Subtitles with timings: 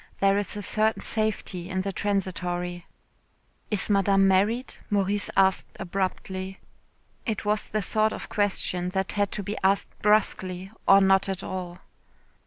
[0.19, 2.87] There is a certain safety in the transitory.
[3.69, 4.73] Is Madame married?
[4.89, 6.59] Maurice asked abruptly.
[7.27, 11.43] It was the sort of question that had to be asked brusquely, or not at
[11.43, 11.81] all.